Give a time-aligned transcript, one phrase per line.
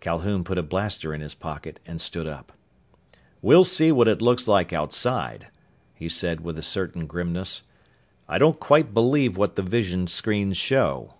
[0.00, 2.52] Calhoun put a blaster in his pocket and stood up.
[3.42, 5.48] "We'll see what it looks like outside,"
[5.94, 7.64] he said with a certain grimness.
[8.30, 11.16] "I don't quite believe what the vision screens show."